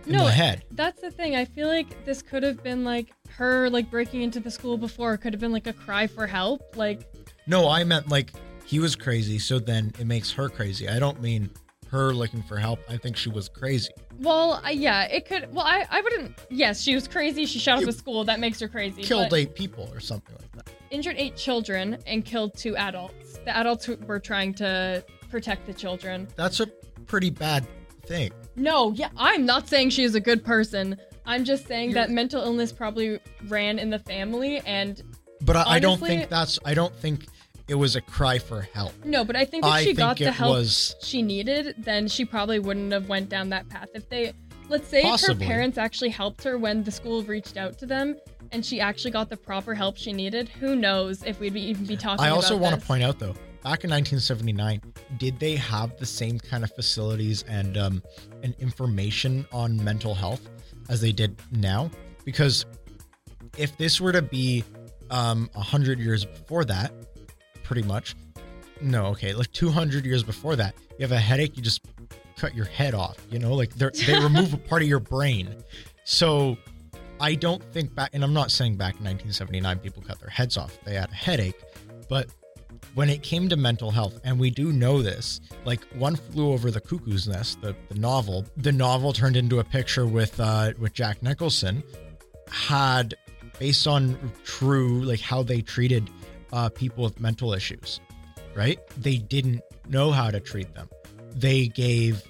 No, 0.06 0.25
the 0.25 0.31
head. 0.31 0.64
That's 0.70 1.00
the 1.00 1.11
thing. 1.11 1.37
I 1.37 1.44
feel 1.44 1.69
like 1.69 2.05
this 2.05 2.23
could 2.23 2.43
have 2.43 2.62
been 2.62 2.85
like 2.85 3.12
her 3.31 3.69
like 3.70 3.91
breaking 3.91 4.23
into 4.23 4.41
the 4.41 4.50
school 4.50 4.79
before. 4.79 5.14
It 5.14 5.19
could 5.19 5.32
have 5.32 5.41
been 5.41 5.53
like 5.53 5.67
a 5.67 5.73
cry 5.73 6.06
for 6.06 6.26
help. 6.26 6.76
Like 6.76 7.00
No, 7.47 7.69
I 7.69 7.85
meant 7.85 8.08
like 8.08 8.32
he 8.64 8.79
was 8.81 8.97
crazy, 8.97 9.38
so 9.38 9.58
then 9.58 9.93
it 9.99 10.06
makes 10.06 10.32
her 10.32 10.49
crazy. 10.49 10.88
I 10.88 10.99
don't 10.99 11.20
mean 11.20 11.50
her 11.91 12.12
looking 12.12 12.43
for 12.43 12.56
help. 12.56 12.81
I 12.88 12.97
think 12.97 13.17
she 13.17 13.29
was 13.29 13.49
crazy. 13.49 13.91
Well, 14.19 14.61
uh, 14.64 14.70
yeah, 14.70 15.05
it 15.05 15.26
could. 15.26 15.53
Well, 15.55 15.64
I, 15.64 15.87
I 15.91 16.00
wouldn't. 16.00 16.38
Yes, 16.50 16.82
she 16.82 16.94
was 16.94 17.06
crazy. 17.06 17.47
She 17.47 17.59
shot 17.59 17.82
up 17.82 17.88
a 17.88 17.93
school. 17.93 18.25
That 18.25 18.41
makes 18.41 18.59
her 18.61 18.69
crazy. 18.69 19.02
Killed 19.02 19.31
but 19.31 19.38
eight 19.38 19.55
people 19.55 19.88
or 19.93 20.00
something 20.00 20.35
like 20.41 20.52
that. 20.52 20.73
injured 20.91 21.14
eight 21.17 21.37
children 21.37 21.99
and 22.06 22.25
killed 22.25 22.56
two 22.56 22.76
adults. 22.76 23.38
The 23.44 23.56
adults 23.56 23.85
who 23.85 23.97
were 24.06 24.19
trying 24.19 24.55
to 24.55 25.05
protect 25.31 25.67
the 25.67 25.75
children. 25.75 26.26
That's 26.35 26.61
a 26.61 26.67
pretty 27.06 27.31
bad 27.31 27.67
thing. 28.05 28.32
No, 28.56 28.93
yeah, 28.93 29.08
I'm 29.17 29.44
not 29.47 29.69
saying 29.69 29.91
she 29.91 30.03
is 30.05 30.14
a 30.14 30.20
good 30.20 30.44
person. 30.44 30.97
I'm 31.26 31.44
just 31.44 31.67
saying 31.67 31.93
that 31.93 32.11
mental 32.11 32.43
illness 32.43 32.73
probably 32.73 33.19
ran 33.49 33.79
in 33.79 33.91
the 33.91 33.99
family, 33.99 34.61
and 34.61 35.03
But 35.43 35.56
I, 35.56 35.62
I 35.75 35.79
don't 35.79 35.93
Honestly- 35.94 36.08
think 36.17 36.31
that's 36.31 36.58
I 36.64 36.75
don't 36.75 36.94
think 36.94 37.26
it 37.69 37.75
was 37.75 37.97
a 37.97 38.00
cry 38.00 38.38
for 38.38 38.62
help. 38.62 38.93
no, 39.05 39.25
but 39.25 39.35
I 39.37 39.44
think 39.44 39.64
if 39.64 39.70
I 39.70 39.81
she 39.81 39.87
think 39.87 39.99
got 39.99 40.19
the 40.19 40.26
it 40.29 40.35
help 40.35 40.53
was 40.56 40.94
she 41.03 41.20
needed, 41.23 41.75
then 41.79 42.06
she 42.08 42.25
probably 42.25 42.58
wouldn't 42.61 42.93
have 42.93 43.08
went 43.08 43.29
down 43.29 43.49
that 43.50 43.69
path. 43.69 43.88
If 43.94 44.08
they, 44.08 44.32
let's 44.69 44.87
say, 44.88 45.02
if 45.02 45.20
her 45.26 45.35
parents 45.35 45.76
actually 45.76 46.11
helped 46.11 46.44
her 46.44 46.56
when 46.59 46.85
the 46.85 46.93
school 46.93 47.23
reached 47.25 47.56
out 47.56 47.76
to 47.79 47.87
them, 47.87 48.17
and 48.52 48.64
she 48.64 48.81
actually 48.81 49.11
got 49.11 49.29
the 49.29 49.37
proper 49.37 49.75
help 49.75 49.97
she 49.97 50.12
needed, 50.12 50.49
who 50.49 50.76
knows 50.76 51.25
if 51.25 51.40
we'd 51.40 51.54
be, 51.54 51.61
even 51.62 51.85
be 51.87 51.97
talking. 51.97 52.25
I 52.25 52.31
also 52.31 52.54
about 52.54 52.62
want 52.62 52.75
this. 52.76 52.85
to 52.85 52.87
point 52.87 53.02
out 53.02 53.19
though, 53.19 53.35
back 53.66 53.82
in 53.82 53.90
1979, 53.90 54.80
did 55.16 55.40
they 55.40 55.56
have 55.56 55.96
the 55.96 56.06
same 56.06 56.38
kind 56.38 56.62
of 56.62 56.73
facilities 56.73 57.42
and 57.49 57.76
um, 57.76 58.00
and 58.44 58.54
information 58.61 59.44
on 59.50 59.82
mental 59.82 60.14
health 60.14 60.49
as 60.88 61.00
they 61.00 61.11
did 61.11 61.37
now? 61.50 61.90
Because 62.25 62.64
if 63.58 63.76
this 63.76 64.00
were 64.00 64.12
to 64.12 64.23
be 64.23 64.62
um, 65.11 65.50
100 65.54 65.99
years 65.99 66.25
before 66.25 66.64
that, 66.66 66.92
pretty 67.64 67.82
much, 67.82 68.14
no, 68.80 69.06
okay, 69.06 69.35
like 69.35 69.50
200 69.50 70.06
years 70.06 70.23
before 70.23 70.54
that, 70.54 70.76
you 70.96 71.02
have 71.02 71.11
a 71.11 71.18
headache, 71.18 71.56
you 71.56 71.62
just 71.62 71.85
cut 72.37 72.54
your 72.54 72.66
head 72.66 72.94
off. 72.94 73.16
You 73.32 73.40
know, 73.40 73.52
like 73.52 73.75
they 73.75 73.90
they 74.06 74.16
remove 74.16 74.54
a 74.54 74.58
part 74.58 74.82
of 74.82 74.88
your 74.88 75.00
brain. 75.00 75.56
So 76.04 76.56
I 77.18 77.35
don't 77.35 77.64
think 77.73 77.92
back, 77.96 78.11
and 78.12 78.23
I'm 78.23 78.32
not 78.32 78.52
saying 78.52 78.76
back 78.76 78.94
in 79.00 79.04
1979 79.04 79.80
people 79.80 80.04
cut 80.04 80.20
their 80.20 80.30
heads 80.30 80.56
off. 80.56 80.78
They 80.85 80.94
had 80.94 81.11
a 81.11 81.14
headache, 81.14 81.61
but 82.08 82.28
when 82.95 83.11
it 83.11 83.23
came 83.23 83.49
to 83.49 83.56
mental 83.56 83.90
health, 83.90 84.21
and 84.25 84.38
we 84.38 84.50
do 84.50 84.73
know 84.73 85.02
this, 85.02 85.40
like 85.64 85.85
one 85.95 86.16
flew 86.16 86.52
over 86.52 86.71
the 86.71 86.80
cuckoo's 86.80 87.28
nest, 87.28 87.61
the, 87.61 87.76
the 87.88 87.95
novel. 87.95 88.45
The 88.56 88.73
novel 88.73 89.12
turned 89.12 89.37
into 89.37 89.59
a 89.59 89.64
picture 89.64 90.06
with 90.06 90.38
uh, 90.40 90.73
with 90.78 90.92
Jack 90.92 91.23
Nicholson, 91.23 91.83
had 92.50 93.14
based 93.59 93.87
on 93.87 94.33
true 94.45 95.02
like 95.02 95.21
how 95.21 95.42
they 95.42 95.61
treated 95.61 96.11
uh, 96.52 96.68
people 96.68 97.04
with 97.04 97.21
mental 97.21 97.52
issues, 97.52 98.00
right? 98.54 98.78
They 98.97 99.18
didn't 99.18 99.62
know 99.88 100.11
how 100.11 100.30
to 100.30 100.40
treat 100.40 100.75
them. 100.75 100.88
They 101.35 101.68
gave 101.68 102.23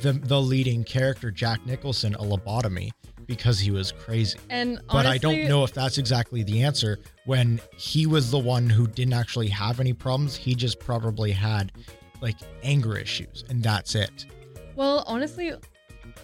the 0.00 0.12
the 0.12 0.40
leading 0.40 0.84
character 0.84 1.30
Jack 1.30 1.64
Nicholson 1.66 2.14
a 2.14 2.22
lobotomy 2.22 2.90
because 3.26 3.58
he 3.58 3.70
was 3.70 3.92
crazy. 3.92 4.38
And 4.50 4.80
But 4.90 5.06
I 5.06 5.18
don't 5.18 5.48
know 5.48 5.64
if 5.64 5.72
that's 5.72 5.98
exactly 5.98 6.42
the 6.42 6.62
answer 6.62 6.98
when 7.24 7.60
he 7.76 8.06
was 8.06 8.30
the 8.30 8.38
one 8.38 8.68
who 8.70 8.86
didn't 8.86 9.14
actually 9.14 9.48
have 9.48 9.80
any 9.80 9.92
problems. 9.92 10.36
He 10.36 10.54
just 10.54 10.78
probably 10.80 11.32
had 11.32 11.72
like 12.20 12.36
anger 12.62 12.96
issues 12.96 13.44
and 13.48 13.62
that's 13.62 13.94
it. 13.94 14.26
Well, 14.74 15.04
honestly, 15.06 15.52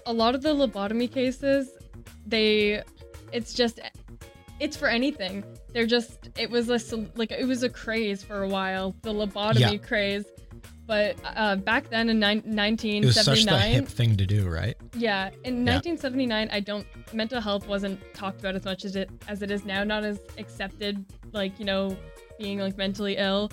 a 0.06 0.12
lot 0.12 0.34
of 0.34 0.42
the 0.42 0.54
lobotomy 0.54 1.10
cases, 1.12 1.70
they, 2.26 2.82
it's 3.32 3.54
just, 3.54 3.80
it's 4.60 4.76
for 4.76 4.88
anything. 4.88 5.44
They're 5.72 5.86
just, 5.86 6.28
it 6.38 6.50
was 6.50 6.68
a 6.68 6.96
like 7.16 7.32
it 7.32 7.46
was 7.46 7.62
a 7.62 7.68
craze 7.68 8.22
for 8.22 8.42
a 8.42 8.48
while, 8.48 8.94
the 9.02 9.12
lobotomy 9.12 9.58
Yeah. 9.58 9.76
craze. 9.78 10.24
But 10.92 11.16
uh, 11.24 11.56
back 11.56 11.88
then 11.88 12.10
in 12.10 12.18
nineteen 12.18 12.44
seventy 12.44 12.84
nine, 12.84 13.02
It 13.02 13.06
was 13.06 13.14
such 13.14 13.46
the 13.46 13.58
hip 13.60 13.88
thing 13.88 14.14
to 14.18 14.26
do, 14.26 14.46
right? 14.46 14.76
Yeah, 14.94 15.30
in 15.44 15.66
Yeah. 15.66 15.76
1979, 15.76 16.50
I 16.52 16.60
don't 16.60 16.86
mental 17.14 17.40
health 17.40 17.66
wasn't 17.66 17.98
talked 18.12 18.40
about 18.40 18.56
as 18.56 18.66
much 18.66 18.84
as 18.84 18.94
it 18.94 19.08
as 19.26 19.40
it 19.40 19.50
is 19.50 19.64
now. 19.64 19.84
Not 19.84 20.04
as 20.04 20.20
accepted, 20.36 21.02
like 21.32 21.58
you 21.58 21.64
know, 21.64 21.96
being 22.38 22.58
like 22.58 22.76
mentally 22.76 23.16
ill. 23.16 23.50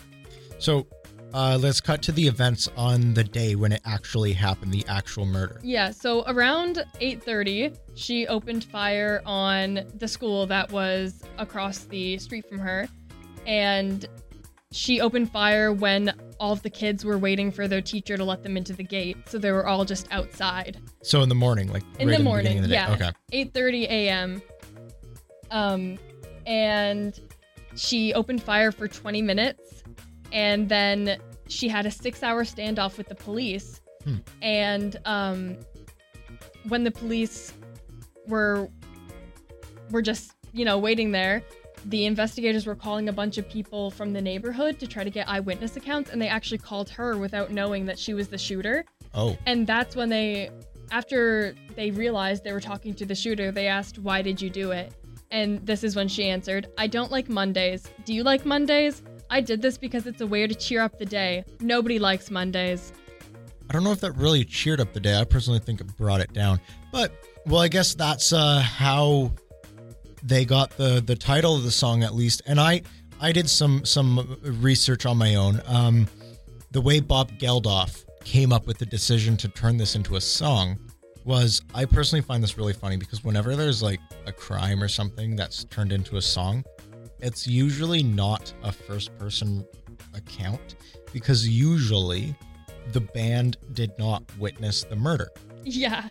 So 0.57 0.85
uh, 1.33 1.57
let's 1.61 1.79
cut 1.79 2.01
to 2.01 2.11
the 2.11 2.27
events 2.27 2.67
on 2.75 3.13
the 3.13 3.23
day 3.23 3.55
when 3.55 3.71
it 3.71 3.81
actually 3.85 4.33
happened, 4.33 4.73
the 4.73 4.85
actual 4.89 5.25
murder. 5.25 5.61
Yeah, 5.63 5.91
so 5.91 6.25
around 6.27 6.83
8:30, 6.99 7.73
she 7.95 8.27
opened 8.27 8.65
fire 8.65 9.21
on 9.25 9.85
the 9.95 10.09
school 10.09 10.45
that 10.47 10.69
was 10.73 11.21
across 11.37 11.85
the 11.85 12.17
street 12.17 12.49
from 12.49 12.59
her, 12.59 12.89
and 13.47 14.09
she 14.71 15.01
opened 15.01 15.31
fire 15.31 15.73
when 15.73 16.13
all 16.39 16.53
of 16.53 16.61
the 16.61 16.69
kids 16.69 17.03
were 17.03 17.17
waiting 17.17 17.51
for 17.51 17.67
their 17.67 17.81
teacher 17.81 18.15
to 18.17 18.23
let 18.23 18.43
them 18.43 18.55
into 18.55 18.73
the 18.73 18.83
gate. 18.83 19.17
So 19.27 19.37
they 19.39 19.51
were 19.51 19.65
all 19.65 19.83
just 19.83 20.07
outside. 20.11 20.79
So 21.01 21.21
in 21.23 21.29
the 21.29 21.35
morning, 21.35 21.69
like 21.71 21.83
in 21.99 22.07
right 22.07 22.17
the 22.17 22.23
morning 22.23 22.57
of 22.57 22.63
the 22.63 22.67
day. 22.69 22.73
yeah 22.75 22.91
Okay. 22.93 23.11
8:30 23.33 23.83
a.m. 23.89 24.41
um 25.51 25.97
and 26.45 27.19
she 27.75 28.13
opened 28.13 28.41
fire 28.43 28.71
for 28.71 28.87
20 28.87 29.21
minutes 29.21 29.83
and 30.31 30.67
then 30.69 31.17
she 31.47 31.67
had 31.67 31.85
a 31.85 31.89
6-hour 31.89 32.43
standoff 32.43 32.97
with 32.97 33.07
the 33.09 33.15
police 33.15 33.81
Hmm. 34.05 34.15
and 34.41 34.97
um 35.05 35.57
when 36.69 36.83
the 36.85 36.91
police 36.91 37.53
were 38.27 38.69
were 39.91 40.01
just 40.01 40.31
you 40.53 40.63
know 40.63 40.77
waiting 40.77 41.11
there 41.11 41.43
the 41.85 42.05
investigators 42.05 42.65
were 42.65 42.75
calling 42.75 43.09
a 43.09 43.13
bunch 43.13 43.37
of 43.37 43.47
people 43.49 43.91
from 43.91 44.13
the 44.13 44.21
neighborhood 44.21 44.79
to 44.79 44.87
try 44.87 45.03
to 45.03 45.09
get 45.09 45.27
eyewitness 45.29 45.75
accounts 45.75 46.09
and 46.09 46.21
they 46.21 46.27
actually 46.27 46.57
called 46.57 46.89
her 46.89 47.17
without 47.17 47.51
knowing 47.51 47.85
that 47.85 47.97
she 47.97 48.13
was 48.13 48.27
the 48.27 48.37
shooter 48.37 48.85
Oh, 49.13 49.37
and 49.45 49.65
that's 49.65 49.95
when 49.95 50.09
they, 50.09 50.49
after 50.91 51.55
they 51.75 51.91
realized 51.91 52.43
they 52.43 52.53
were 52.53 52.59
talking 52.59 52.93
to 52.95 53.05
the 53.05 53.15
shooter, 53.15 53.51
they 53.51 53.67
asked, 53.67 53.99
Why 53.99 54.21
did 54.21 54.41
you 54.41 54.49
do 54.49 54.71
it? 54.71 54.93
And 55.31 55.65
this 55.65 55.83
is 55.83 55.95
when 55.95 56.07
she 56.07 56.27
answered, 56.27 56.67
I 56.77 56.87
don't 56.87 57.11
like 57.11 57.29
Mondays. 57.29 57.87
Do 58.05 58.13
you 58.13 58.23
like 58.23 58.45
Mondays? 58.45 59.03
I 59.29 59.41
did 59.41 59.61
this 59.61 59.77
because 59.77 60.07
it's 60.07 60.21
a 60.21 60.27
way 60.27 60.47
to 60.47 60.55
cheer 60.55 60.81
up 60.81 60.97
the 60.97 61.05
day. 61.05 61.43
Nobody 61.59 61.99
likes 61.99 62.31
Mondays. 62.31 62.91
I 63.69 63.73
don't 63.73 63.83
know 63.83 63.91
if 63.91 63.99
that 64.01 64.13
really 64.13 64.43
cheered 64.43 64.79
up 64.79 64.93
the 64.93 64.99
day. 64.99 65.19
I 65.19 65.23
personally 65.23 65.59
think 65.59 65.81
it 65.81 65.97
brought 65.97 66.21
it 66.21 66.33
down. 66.33 66.59
But 66.91 67.11
well, 67.45 67.61
I 67.61 67.67
guess 67.67 67.93
that's 67.93 68.33
uh, 68.33 68.59
how 68.59 69.31
they 70.23 70.45
got 70.45 70.71
the 70.71 71.01
the 71.05 71.15
title 71.15 71.55
of 71.55 71.63
the 71.63 71.71
song 71.71 72.03
at 72.03 72.13
least. 72.13 72.41
And 72.45 72.59
I 72.59 72.81
I 73.21 73.31
did 73.31 73.49
some 73.49 73.85
some 73.85 74.37
research 74.43 75.05
on 75.05 75.17
my 75.17 75.35
own. 75.35 75.61
Um, 75.65 76.07
the 76.71 76.81
way 76.81 76.99
Bob 76.99 77.31
Geldof 77.39 78.05
came 78.23 78.53
up 78.53 78.67
with 78.67 78.77
the 78.77 78.85
decision 78.85 79.37
to 79.37 79.47
turn 79.47 79.77
this 79.77 79.95
into 79.95 80.15
a 80.15 80.21
song 80.21 80.77
was 81.25 81.61
I 81.73 81.85
personally 81.85 82.21
find 82.21 82.41
this 82.43 82.57
really 82.57 82.73
funny 82.73 82.97
because 82.97 83.23
whenever 83.23 83.55
there's 83.55 83.83
like 83.83 83.99
a 84.25 84.31
crime 84.31 84.81
or 84.81 84.87
something 84.87 85.35
that's 85.35 85.63
turned 85.65 85.91
into 85.91 86.17
a 86.17 86.21
song, 86.21 86.63
it's 87.19 87.47
usually 87.47 88.03
not 88.03 88.53
a 88.63 88.71
first 88.71 89.17
person 89.17 89.65
account 90.13 90.75
because 91.11 91.47
usually 91.47 92.35
the 92.91 93.01
band 93.01 93.57
did 93.73 93.91
not 93.99 94.23
witness 94.37 94.83
the 94.83 94.95
murder. 94.95 95.29
Yeah. 95.65 96.07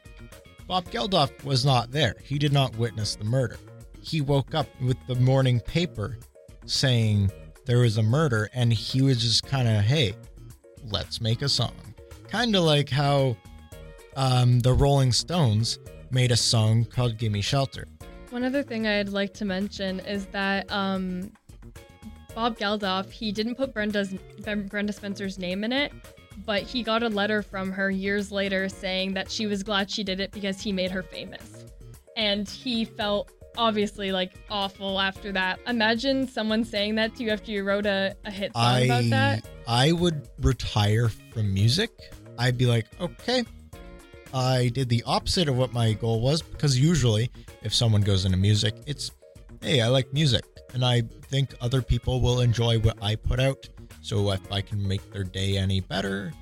Bob 0.69 0.85
Geldof 0.91 1.43
was 1.43 1.65
not 1.65 1.91
there. 1.91 2.15
He 2.23 2.39
did 2.39 2.53
not 2.53 2.77
witness 2.77 3.17
the 3.17 3.25
murder. 3.25 3.59
He 4.01 4.21
woke 4.21 4.55
up 4.55 4.69
with 4.81 4.97
the 5.07 5.15
morning 5.17 5.61
paper 5.61 6.19
saying 6.67 7.31
there 7.67 7.79
was 7.79 7.99
a 7.99 8.03
murder, 8.03 8.49
and 8.55 8.73
he 8.73 9.03
was 9.03 9.21
just 9.21 9.45
kind 9.45 9.69
of, 9.69 9.83
hey, 9.83 10.15
let's 10.91 11.21
make 11.21 11.43
a 11.43 11.49
song. 11.49 11.75
Kind 12.29 12.57
of 12.57 12.65
like 12.65 12.89
how 12.89 13.37
um, 14.17 14.61
the 14.61 14.73
Rolling 14.73 15.13
Stones 15.13 15.79
made 16.11 16.33
a 16.33 16.37
song 16.37 16.85
called 16.85 17.19
Gimme 17.19 17.43
Shelter. 17.43 17.87
One 18.31 18.45
other 18.45 18.63
thing 18.63 18.87
I'd 18.87 19.09
like 19.11 19.35
to 19.35 19.45
mention 19.45 20.01
is 20.01 20.27
that 20.27 20.71
um, 20.71 21.33
Bob 22.35 22.59
Geldof, 22.59 23.11
he 23.11 23.33
didn't 23.33 23.55
put 23.55 23.73
Brenda's 23.73 24.15
Brenda 24.43 24.93
Spencer's 24.93 25.39
name 25.39 25.65
in 25.65 25.73
it, 25.73 25.93
but 26.45 26.63
he 26.63 26.83
got 26.83 27.03
a 27.03 27.09
letter 27.09 27.43
from 27.43 27.73
her 27.73 27.91
years 27.91 28.31
later 28.31 28.69
saying 28.69 29.15
that 29.15 29.31
she 29.31 29.47
was 29.47 29.63
glad 29.63 29.91
she 29.91 30.05
did 30.05 30.21
it 30.21 30.31
because 30.33 30.61
he 30.61 30.73
made 30.73 30.91
her 30.91 31.03
famous. 31.03 31.65
And 32.17 32.49
he 32.49 32.85
felt 32.85 33.31
obviously 33.59 34.13
like 34.13 34.33
awful 34.49 35.01
after 35.01 35.33
that. 35.33 35.59
Imagine 35.67 36.27
someone 36.27 36.65
saying 36.65 36.95
that 36.95 37.15
to 37.17 37.25
you 37.25 37.31
after 37.31 37.51
you 37.51 37.65
wrote 37.65 37.85
a, 37.85 38.17
a 38.25 38.31
hit 38.31 38.53
song 38.55 38.85
about 38.85 39.05
I 39.05 39.09
that. 39.11 39.49
I 39.67 39.93
would 39.93 40.29
retire 40.41 41.11
from 41.35 41.53
music. 41.53 41.91
I'd 42.39 42.57
be 42.57 42.67
like, 42.67 42.87
okay, 43.01 43.45
I 44.33 44.69
did 44.69 44.89
the 44.89 45.03
opposite 45.05 45.49
of 45.49 45.59
what 45.59 45.73
my 45.73 45.93
goal 45.93 46.21
was 46.21 46.41
because 46.41 46.79
usually 46.79 47.31
if 47.63 47.75
someone 47.75 48.03
goes 48.03 48.25
into 48.25 48.39
music, 48.39 48.75
it's 48.87 49.11
hey, 49.61 49.81
I 49.81 49.89
like 49.89 50.13
music 50.13 50.45
and 50.73 50.85
I 50.85 51.03
think 51.27 51.55
other 51.61 51.83
people 51.83 52.21
will 52.21 52.41
enjoy 52.41 52.79
what 52.79 52.97
I 53.03 53.17
put 53.17 53.41
out. 53.41 53.69
So 54.01 54.31
if 54.31 54.53
I 54.53 54.61
can 54.61 54.87
make 54.87 55.13
their 55.13 55.25
day 55.25 55.59
any 55.59 55.81
better, 55.81 56.33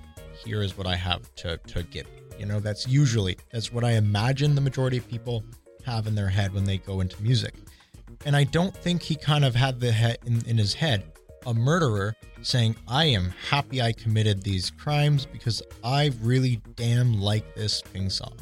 here 0.44 0.62
is 0.62 0.76
what 0.76 0.86
I 0.86 0.96
have 0.96 1.34
to 1.36 1.56
to 1.56 1.82
give. 1.84 2.06
You 2.38 2.44
know, 2.44 2.60
that's 2.60 2.86
usually 2.86 3.38
that's 3.50 3.72
what 3.72 3.84
I 3.84 3.92
imagine 3.92 4.54
the 4.54 4.60
majority 4.60 4.98
of 4.98 5.08
people 5.08 5.42
have 5.86 6.06
in 6.06 6.14
their 6.14 6.28
head 6.28 6.52
when 6.52 6.64
they 6.64 6.78
go 6.78 7.00
into 7.00 7.20
music. 7.22 7.54
And 8.24 8.36
I 8.36 8.44
don't 8.44 8.76
think 8.76 9.02
he 9.02 9.16
kind 9.16 9.44
of 9.44 9.54
had 9.54 9.80
the 9.80 9.92
head 9.92 10.18
in, 10.26 10.44
in 10.46 10.58
his 10.58 10.74
head 10.74 11.04
a 11.46 11.54
murderer 11.54 12.14
saying, 12.42 12.76
I 12.88 13.06
am 13.06 13.32
happy 13.48 13.80
I 13.80 13.92
committed 13.92 14.42
these 14.42 14.70
crimes 14.70 15.24
because 15.24 15.62
I 15.82 16.10
really 16.20 16.60
damn 16.74 17.20
like 17.20 17.54
this 17.54 17.80
Ping 17.80 18.10
song. 18.10 18.36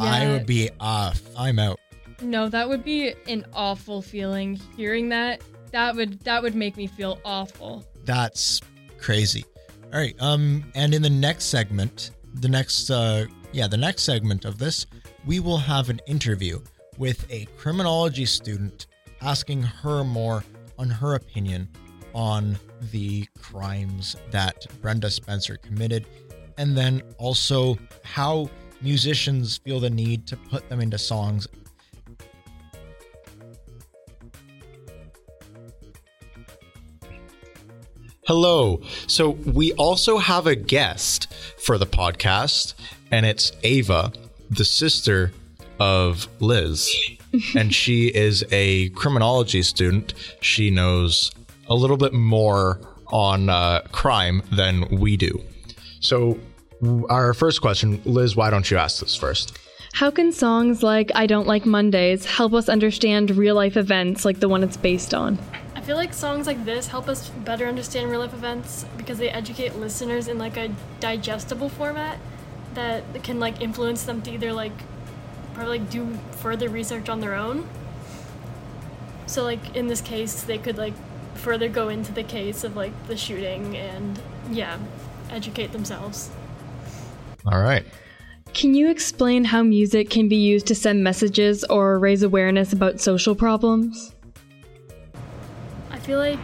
I 0.00 0.26
would 0.26 0.46
be 0.46 0.68
off. 0.80 1.22
I'm 1.36 1.58
out. 1.58 1.78
No, 2.20 2.48
that 2.48 2.68
would 2.68 2.84
be 2.84 3.14
an 3.28 3.46
awful 3.54 4.02
feeling. 4.02 4.60
Hearing 4.76 5.08
that, 5.10 5.42
that 5.70 5.94
would 5.94 6.20
that 6.20 6.42
would 6.42 6.54
make 6.54 6.76
me 6.76 6.86
feel 6.86 7.20
awful. 7.24 7.84
That's 8.04 8.60
crazy. 9.00 9.44
All 9.92 9.98
right. 9.98 10.14
Um, 10.20 10.64
and 10.74 10.92
in 10.92 11.02
the 11.02 11.10
next 11.10 11.44
segment, 11.44 12.10
the 12.34 12.48
next 12.48 12.90
uh 12.90 13.26
yeah, 13.52 13.66
the 13.66 13.76
next 13.76 14.02
segment 14.02 14.44
of 14.44 14.58
this, 14.58 14.86
we 15.26 15.40
will 15.40 15.58
have 15.58 15.88
an 15.88 16.00
interview 16.06 16.60
with 16.98 17.24
a 17.30 17.46
criminology 17.56 18.26
student 18.26 18.86
asking 19.22 19.62
her 19.62 20.04
more 20.04 20.44
on 20.78 20.90
her 20.90 21.14
opinion 21.14 21.68
on 22.12 22.58
the 22.90 23.26
crimes 23.40 24.16
that 24.30 24.66
Brenda 24.82 25.10
Spencer 25.10 25.56
committed, 25.56 26.06
and 26.56 26.76
then 26.76 27.02
also 27.16 27.78
how 28.02 28.50
musicians 28.80 29.58
feel 29.58 29.80
the 29.80 29.90
need 29.90 30.26
to 30.26 30.36
put 30.36 30.68
them 30.68 30.80
into 30.80 30.98
songs. 30.98 31.46
Hello. 38.26 38.82
So 39.06 39.30
we 39.30 39.72
also 39.72 40.18
have 40.18 40.46
a 40.46 40.54
guest 40.54 41.32
for 41.58 41.78
the 41.78 41.86
podcast, 41.86 42.74
and 43.10 43.24
it's 43.24 43.52
Ava, 43.62 44.12
the 44.50 44.66
sister 44.66 45.32
of 45.80 46.28
Liz. 46.40 46.90
and 47.56 47.74
she 47.74 48.08
is 48.08 48.44
a 48.50 48.88
criminology 48.90 49.62
student. 49.62 50.14
She 50.40 50.70
knows 50.70 51.30
a 51.68 51.74
little 51.74 51.96
bit 51.96 52.12
more 52.12 52.80
on 53.08 53.48
uh, 53.48 53.82
crime 53.92 54.42
than 54.52 54.88
we 54.98 55.16
do. 55.16 55.42
So, 56.00 56.38
our 57.10 57.34
first 57.34 57.60
question, 57.60 58.00
Liz, 58.04 58.36
why 58.36 58.50
don't 58.50 58.70
you 58.70 58.76
ask 58.76 59.00
this 59.00 59.16
first? 59.16 59.58
How 59.94 60.10
can 60.10 60.32
songs 60.32 60.82
like 60.82 61.10
I 61.14 61.26
Don't 61.26 61.46
Like 61.46 61.66
Mondays 61.66 62.24
help 62.24 62.52
us 62.52 62.68
understand 62.68 63.36
real 63.36 63.54
life 63.54 63.76
events 63.76 64.24
like 64.24 64.38
the 64.38 64.48
one 64.48 64.62
it's 64.62 64.76
based 64.76 65.12
on? 65.12 65.38
I 65.74 65.80
feel 65.80 65.96
like 65.96 66.12
songs 66.12 66.46
like 66.46 66.64
this 66.64 66.86
help 66.86 67.08
us 67.08 67.30
better 67.30 67.66
understand 67.66 68.10
real 68.10 68.20
life 68.20 68.34
events 68.34 68.84
because 68.96 69.18
they 69.18 69.30
educate 69.30 69.74
listeners 69.76 70.28
in 70.28 70.38
like 70.38 70.56
a 70.56 70.72
digestible 71.00 71.68
format 71.68 72.18
that 72.74 73.24
can 73.24 73.40
like 73.40 73.60
influence 73.60 74.04
them 74.04 74.22
to 74.22 74.30
either 74.30 74.52
like 74.52 74.72
probably 75.58 75.80
like 75.80 75.90
do 75.90 76.06
further 76.36 76.68
research 76.68 77.08
on 77.08 77.20
their 77.20 77.34
own. 77.34 77.68
So 79.26 79.42
like 79.42 79.74
in 79.74 79.88
this 79.88 80.00
case, 80.00 80.42
they 80.42 80.56
could 80.56 80.78
like 80.78 80.94
further 81.34 81.68
go 81.68 81.88
into 81.88 82.12
the 82.12 82.22
case 82.22 82.62
of 82.62 82.76
like 82.76 82.92
the 83.08 83.16
shooting 83.16 83.76
and 83.76 84.20
yeah, 84.50 84.78
educate 85.30 85.72
themselves. 85.72 86.30
All 87.44 87.60
right. 87.60 87.84
Can 88.54 88.74
you 88.74 88.88
explain 88.88 89.44
how 89.44 89.62
music 89.62 90.10
can 90.10 90.28
be 90.28 90.36
used 90.36 90.66
to 90.68 90.74
send 90.74 91.02
messages 91.02 91.64
or 91.64 91.98
raise 91.98 92.22
awareness 92.22 92.72
about 92.72 93.00
social 93.00 93.34
problems? 93.34 94.14
I 95.90 95.98
feel 95.98 96.18
like 96.18 96.38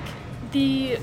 the 0.51 0.99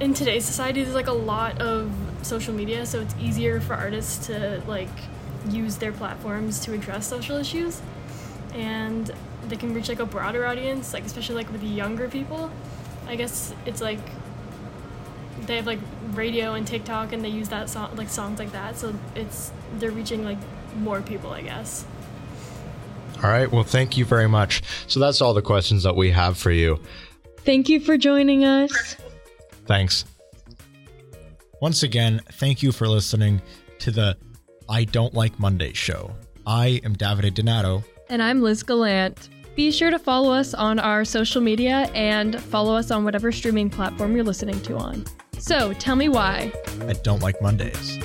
in 0.00 0.14
today's 0.14 0.44
society 0.44 0.82
there's 0.82 0.94
like 0.94 1.06
a 1.06 1.12
lot 1.12 1.60
of 1.60 1.92
social 2.22 2.54
media, 2.54 2.86
so 2.86 3.00
it's 3.00 3.14
easier 3.20 3.60
for 3.60 3.74
artists 3.74 4.26
to 4.28 4.62
like 4.66 4.88
use 5.50 5.76
their 5.76 5.92
platforms 5.92 6.60
to 6.60 6.72
address 6.72 7.06
social 7.06 7.36
issues, 7.36 7.80
and 8.54 9.10
they 9.48 9.56
can 9.56 9.74
reach 9.74 9.88
like 9.88 10.00
a 10.00 10.06
broader 10.06 10.46
audience, 10.46 10.92
like 10.92 11.04
especially 11.04 11.36
like 11.36 11.50
with 11.52 11.60
the 11.60 11.66
younger 11.66 12.08
people. 12.08 12.50
I 13.06 13.16
guess 13.16 13.54
it's 13.66 13.80
like 13.80 13.98
they 15.46 15.56
have 15.56 15.66
like 15.66 15.80
radio 16.12 16.54
and 16.54 16.66
TikTok, 16.66 17.12
and 17.12 17.24
they 17.24 17.28
use 17.28 17.48
that 17.48 17.68
song 17.68 17.94
like 17.96 18.08
songs 18.08 18.38
like 18.38 18.52
that, 18.52 18.76
so 18.78 18.94
it's 19.14 19.52
they're 19.78 19.90
reaching 19.90 20.24
like 20.24 20.38
more 20.76 21.02
people, 21.02 21.30
I 21.30 21.42
guess. 21.42 21.84
All 23.22 23.30
right. 23.30 23.50
Well, 23.50 23.62
thank 23.62 23.96
you 23.96 24.04
very 24.04 24.28
much. 24.28 24.62
So 24.88 24.98
that's 24.98 25.20
all 25.20 25.32
the 25.32 25.42
questions 25.42 25.84
that 25.84 25.94
we 25.94 26.10
have 26.10 26.36
for 26.36 26.50
you. 26.50 26.80
Thank 27.38 27.68
you 27.68 27.78
for 27.78 27.96
joining 27.96 28.44
us. 28.44 28.96
Thanks. 29.66 30.04
Once 31.60 31.84
again, 31.84 32.20
thank 32.32 32.62
you 32.62 32.72
for 32.72 32.88
listening 32.88 33.40
to 33.78 33.92
the 33.92 34.16
I 34.68 34.84
Don't 34.84 35.14
Like 35.14 35.38
Monday 35.38 35.72
show. 35.72 36.10
I 36.46 36.80
am 36.84 36.96
Davide 36.96 37.34
Donato. 37.34 37.84
And 38.08 38.22
I'm 38.22 38.42
Liz 38.42 38.62
Gallant. 38.62 39.28
Be 39.54 39.70
sure 39.70 39.90
to 39.90 39.98
follow 39.98 40.32
us 40.32 40.54
on 40.54 40.78
our 40.78 41.04
social 41.04 41.40
media 41.40 41.90
and 41.94 42.40
follow 42.40 42.74
us 42.74 42.90
on 42.90 43.04
whatever 43.04 43.32
streaming 43.32 43.68
platform 43.70 44.14
you're 44.14 44.24
listening 44.24 44.60
to 44.62 44.76
on. 44.76 45.04
So 45.38 45.72
tell 45.74 45.96
me 45.96 46.08
why. 46.08 46.52
I 46.88 46.94
don't 46.94 47.20
like 47.20 47.40
Mondays. 47.42 47.98